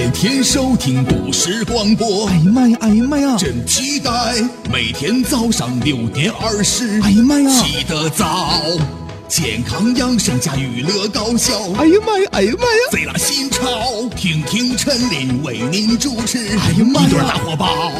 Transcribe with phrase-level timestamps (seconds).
[0.00, 2.26] 天天收听都市广播。
[2.26, 4.10] 哎呀妈呀，哎呀妈呀，真期待
[4.72, 6.98] 每天早上六点二十。
[7.02, 8.62] 哎呀妈呀起得早，
[9.28, 11.52] 健康养生加娱乐高效。
[11.76, 16.38] 哎呀妈呀，哎呀妈呀，贼拉新潮，听听陈琳为您主持。
[16.56, 17.92] 哎呀妈呀一对大火爆，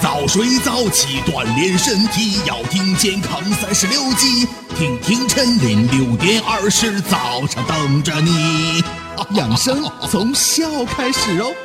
[0.00, 4.46] 早睡早起锻炼身体，要听健康三十六计，
[4.78, 8.84] 听听陈琳六点二十，早上等着你。
[9.32, 11.52] 养生从笑开始哦。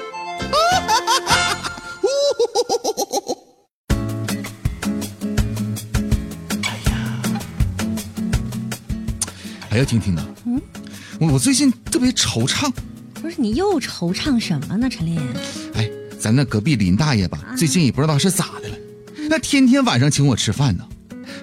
[9.70, 10.62] 哎呀，婷婷啊，嗯，
[11.20, 12.72] 我我最近特别惆怅。
[13.16, 15.20] 不是你又惆怅什么呢，陈琳？
[15.74, 15.90] 哎，
[16.20, 18.76] 咱那隔壁林大爷吧，最近也不知道是咋的了，
[19.30, 20.88] 那天天晚上请我吃饭呢，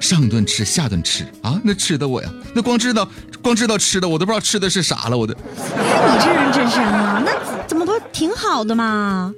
[0.00, 3.09] 上顿吃下顿吃啊，那吃的我呀，那光知道
[3.42, 5.34] 光知道吃的，我都不知道吃的是啥了，我都。
[5.76, 7.32] 哎，你这人真是啊，那
[7.66, 9.32] 怎么不挺好的嘛？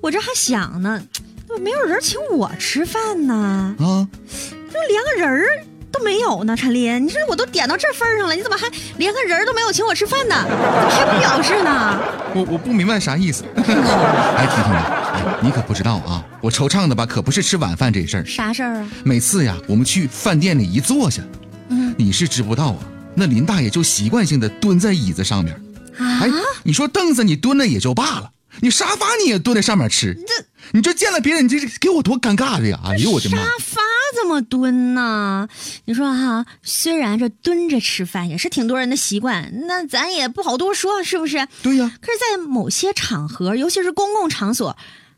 [0.00, 1.02] 我这还想呢，
[1.46, 3.74] 怎么没有人请我吃饭呢？
[3.80, 4.06] 啊，
[4.72, 10.44] 这连个人儿都没有呢，陈琳，你说我都点到这份儿上了，你怎么还连个人儿都没有请我吃饭呢？
[10.46, 11.98] 怎么还不表示呢？
[12.34, 13.44] 我我不明白啥意思。
[13.56, 14.46] 哎，婷婷啊，哎，
[15.42, 18.24] 你可不知道啊，我惆怅的吧，可不是吃晚饭这事儿。
[18.24, 18.88] 啥事儿啊？
[19.04, 21.22] 每次呀，我们去饭店里一坐下，
[21.68, 22.78] 嗯你是知不道啊，
[23.14, 25.54] 那林大爷就习惯性的蹲在椅子上面。
[25.98, 26.28] 啊哎，
[26.62, 32.78] 你说凳子你蹲着也就罢了，你沙发你也蹲在上面吃，这你这见了别人，你这是给我多尴尬的呀！
[32.84, 33.38] 哎呦我的妈！
[33.38, 33.80] 沙发
[34.20, 35.48] 怎么蹲呢？
[35.86, 41.46] 你说哈，虽然这蹲着吃饭也是挺多人的习惯，那咱也不好多说，是不是？
[41.62, 44.76] 对呀，可是，在某些场合，尤其是公共场所，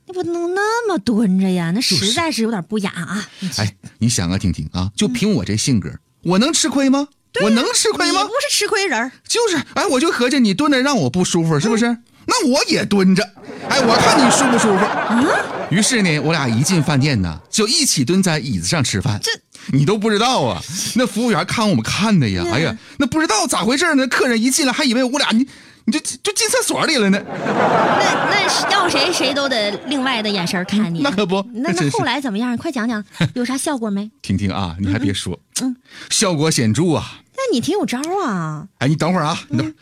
[0.09, 3.29] 你不能那么蹲着呀，那实在是有点不雅啊！
[3.41, 5.91] 你哎，你想啊，婷婷啊，就凭我这性格，
[6.23, 7.09] 我能吃亏吗？
[7.43, 8.33] 我能吃亏吗你不？
[8.49, 11.85] 是吃亏人，就是，哎，我就合计你蹲着让我不舒服，是不是？
[12.25, 13.23] 那我也蹲着，
[13.69, 15.75] 哎，我看你舒不舒服。
[15.75, 19.21] 于是呢，我俩一进饭店呢，就一起蹲在椅子上吃饭。
[19.23, 19.31] 这
[19.77, 20.63] 你都不知道啊，
[20.95, 24.07] 那服务员看我们看的呀，哎呀，那不知道咋回事呢？
[24.09, 25.47] 客人一进来还以为我俩你
[25.89, 27.19] 你就就进厕所里了呢。
[27.27, 31.01] 那那要谁谁都得另外的眼神看你。
[31.01, 32.55] 那可不那那后来怎么样？
[32.59, 33.03] 快讲讲，
[33.35, 34.11] 有啥效果没？
[34.21, 35.75] 婷婷啊，你还别说，嗯
[36.11, 37.21] 效果显著啊。
[37.35, 38.67] 那你挺有招啊！
[38.81, 39.75] 哎，你等会儿啊，你等会儿，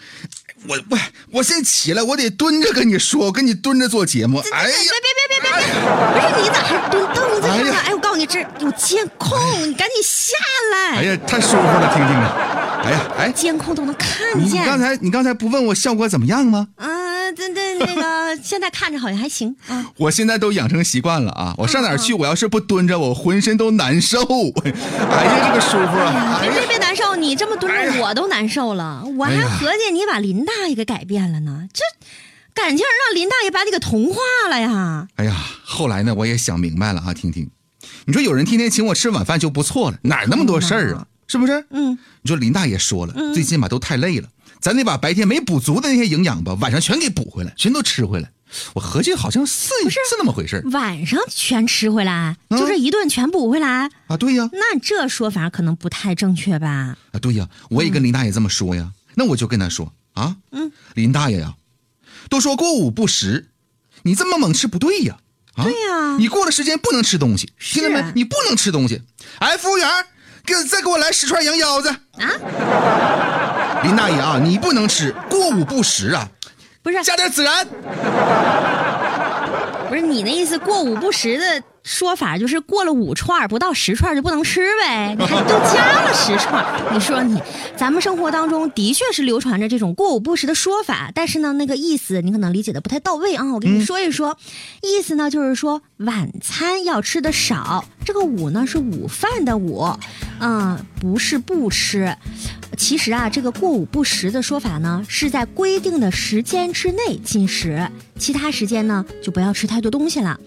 [0.68, 0.98] 我我
[1.32, 4.38] 我先起来，我得蹲着跟你说，我跟你蹲着做节目。
[4.52, 5.80] 哎呀，别别别别别别！
[6.12, 7.72] 不是你咋还蹲凳子上呢？
[7.72, 9.36] 哎哎，我告诉你，这有监控，
[9.66, 10.36] 你赶紧下
[10.72, 10.98] 来。
[10.98, 12.62] 哎呀，太舒服了，听听啊！
[12.84, 14.64] 哎呀，哎，监控都能看见你见。
[14.64, 16.68] 刚才你刚才不问我效果怎么样吗？
[16.76, 19.86] 嗯，对对，那个 现在看着好像还行啊。
[19.96, 21.54] 我现在都养成习惯了啊！
[21.58, 24.20] 我上哪儿去，我要是不蹲着，我浑身都难受。
[24.20, 26.38] 哎呀，这个舒服啊！
[26.42, 29.02] 哎别别呀，别难受，你这么蹲着我都难受了。
[29.18, 31.82] 我还合计你把林大爷给改变了呢，这
[32.54, 35.08] 感情让林大爷把你给同化了呀。
[35.16, 37.50] 哎呀，后来呢，我也想明白了啊，婷婷，
[38.04, 41.06] 你说有人天天请我吃晚饭就不错了，哪那么多事儿啊？
[41.26, 41.64] 是不是？
[41.70, 44.28] 嗯，你说林大爷说了，最近吧都太累了，
[44.60, 48.30] 咱得把白天没补足的那些营养吧，晚上全给补回来，全都吃回来。
[48.74, 56.96] 我合计好像是是那么回事儿晚上全吃回来，嗯就这一顿全补回来，啊，对呀，那这说法可能不太正确吧？
[57.10, 61.56] 啊对呀，我也跟林大爷这么说呀，那我就跟他说啊，嗯，林大爷呀，
[62.30, 63.48] 都说过午不食，
[64.02, 65.18] 你这么猛吃不对呀，
[65.56, 68.12] 啊，对呀你过了时间不能吃东西，听见没？
[68.14, 69.02] 你不能吃东西。
[69.40, 69.88] 哎，服务员，
[70.46, 71.88] 给再给我来十串羊腰子。
[71.88, 72.30] 啊，
[73.82, 76.28] 林大爷啊，你不能吃，过午不食啊，
[76.82, 77.66] 不是加点孜然。
[79.96, 85.16] 不是你那意思，过午不食的说法就是过了五串儿不到十串儿就不能吃呗？
[85.18, 87.40] 你还都加了十串儿， 你说你，
[87.78, 93.54] 咱们生活当中的确是流传着这种过午不食的说法，但是呢，那个意思你可能理解的不太到位啊。
[93.54, 94.36] 我跟你说一说，
[94.82, 99.88] 意思呢就是说晚餐要吃的少，这个午呢是午饭的午，
[100.40, 102.14] 嗯，不是不吃。
[102.76, 110.38] 其实啊，这个过午不食的说法呢，是在规定的时间之内进食，其他时间呢就不要吃太多东西了。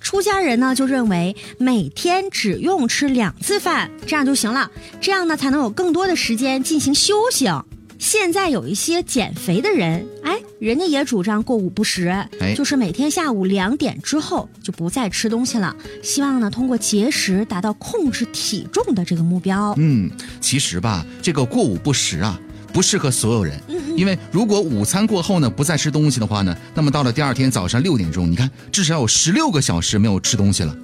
[0.00, 4.70] 出家人呢就认为每天只用吃两次饭，这样就行了，
[5.00, 7.62] 这样呢才能有更多的时间进行修行。
[7.98, 10.06] 现在有一些减肥的人，
[10.58, 12.08] 人家也主张过午不食，
[12.40, 19.74] 哎就是每天下午两点之后就不再吃东西了，希望呢通过节食达到控制体重的这个目标。
[19.76, 20.10] 嗯，
[20.40, 22.40] 其实吧，这个过午不食啊，
[22.76, 23.58] 不适合所有人。
[23.96, 30.76] 因为如果午餐过后呢，不再吃东西的话呢，那么到了第二天早上六点钟，你看至少有十六个小时没有吃东西了。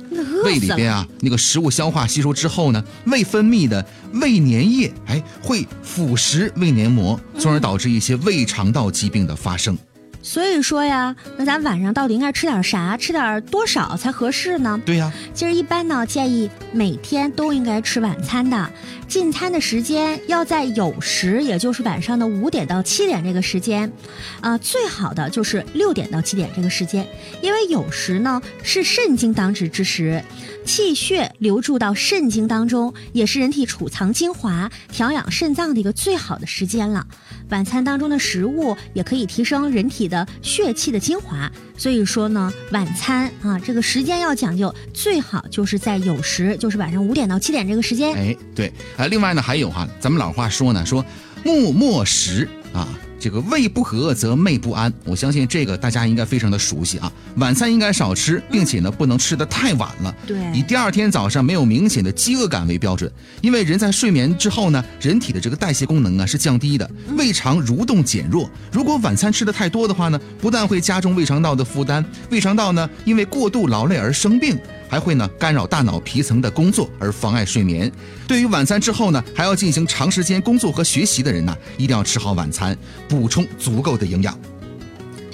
[0.42, 0.72] 胃里。
[0.72, 3.84] 边啊，那个食物消化吸收之后呢，胃分泌的
[4.14, 9.76] 胃粘液，哎，会腐蚀胃黏膜，从而导致一些胃肠道疾病的发生。
[10.24, 12.96] 所以说呀，那咱晚上到底应该吃点啥？
[12.96, 14.80] 吃点多少才合适呢？
[14.86, 18.70] 对呀，其实一般呢，建议每天都应该吃晚餐的，
[19.12, 23.92] 进餐的时间要在酉时，也就是晚上的五点到七点这个时间，
[24.40, 27.06] 啊、最好的就是六点到七点这个时间，
[27.42, 30.24] 因为酉时呢是肾经当值之时，
[30.64, 37.06] 气血流注到肾经当中，也是人体储藏精华、调养肾脏的一个最好的时间了。
[37.50, 41.52] 晚餐当中的食物也可以提升人体的血气的精华，
[41.82, 48.14] 所以说呢，晚餐啊这个时间要讲究，最好就是在酉时，就是晚上五点到七点这个时间。
[48.14, 51.05] 哎，对，啊，另外呢还有哈，咱们老话说呢，说
[51.43, 52.87] 木末时啊，
[53.22, 54.92] 这个胃不和则寐不安。
[55.04, 57.10] 我相信这个大家应该非常的熟悉啊。
[57.36, 63.08] 晚餐应该少吃，并且呢不能吃得太晚了，对以第二天早上没有明显的饥饿感为标准。
[63.40, 68.50] 因为人在睡眠之后呢，人体的这个代谢功能啊是降低的，胃肠蠕动减弱。
[68.72, 74.58] 如果晚餐吃的太多的话呢，不但会加重胃肠道的负担，胃肠道呢因为过度劳累而生病。
[74.92, 77.90] 还会呢干扰大脑皮层的工作，而妨碍睡眠。
[78.28, 82.76] 对于晚餐之后呢，还要进行长时间工作和学习的人呢，一定要吃好晚餐，
[83.08, 84.38] 补充足够的营养。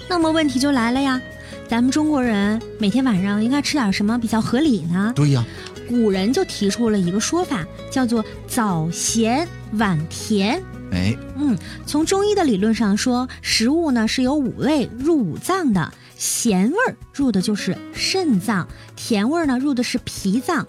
[0.09, 1.21] 那么问题就来了呀，
[1.69, 5.13] 咱们中国人每天晚上应该吃点什么比较合理呢？
[5.17, 5.45] 对呀，
[5.89, 10.63] 古人就提出了一个说法，叫做早咸晚甜。
[10.93, 20.67] 哎，嗯，从中医的理论上说，食物呢是由五味入五脏的，咸味儿入的就是肾脏，甜味儿呢入的是脾脏。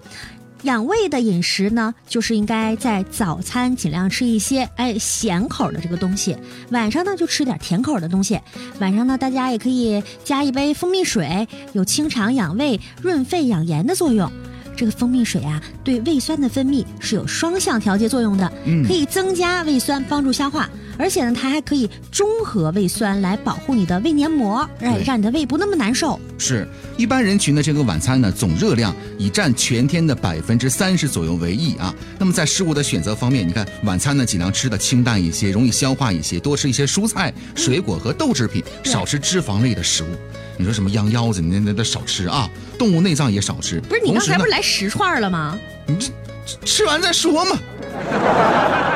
[0.64, 6.38] 养胃的饮食呢，就是应该在早餐尽量吃一些哎咸口的这个东西，
[6.72, 8.38] 晚上呢就吃点甜口的东西。
[8.80, 14.30] 晚上呢，大家也可以加一杯蜂蜜水，有清肠养胃、润肺养颜的作用。
[14.76, 20.70] 这个蜂蜜水啊，对胃酸的分泌是有双向调节作用的，嗯可以增加胃酸，帮助消化，
[21.00, 26.20] 而且呢，它还可以中和胃酸，来保护你的胃黏膜，哎，让你的胃不那么难受。
[26.38, 26.68] 是
[26.98, 31.96] 一般人群的这个晚餐呢，总热量以占全天的百分之三十左右为宜啊。
[32.18, 40.08] 那么在食物的选择方面，你看晚餐呢尽量吃的清淡一些，容易消化一些，多吃一些蔬菜、水果和豆制品，对少吃脂肪类的食物。
[40.58, 43.80] 你说什么羊腰子，你那那那少吃啊，动物内脏也少吃。
[43.80, 45.58] 不是你刚才不是来十串了吗？
[45.88, 46.12] 你这
[46.66, 47.58] 吃完再说嘛。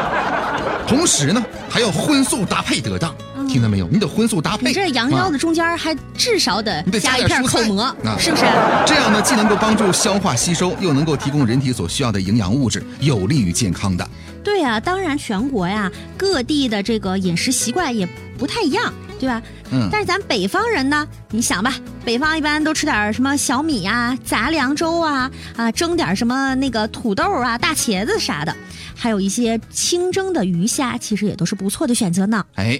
[0.87, 3.15] 同时呢，还要荤素搭配得当，
[3.53, 3.87] 听到没有？
[3.87, 4.65] 你得荤素搭配。
[4.65, 8.43] 嗯你这羊腰啊子中间还至少得加加一片口蘑，啊是不是？
[8.87, 14.07] 这样呢，既能够帮助消化吸收，又能够提供人体所需要的营养物质，有利于健康的。
[14.43, 18.07] 对呀、当然全国呀各地的这个饮食习惯也
[18.37, 19.39] 不太一样，对吧？
[19.71, 28.55] 嗯但是咱北方人呢，你想吧，北方一般都吃点什么小米呀、杂粮粥啊，啊蒸点什么那个土豆啊、大茄子啥的，
[28.95, 32.43] 还有一些清蒸的鱼虾，其实也都是不错的选择呢。
[32.55, 32.79] 哎，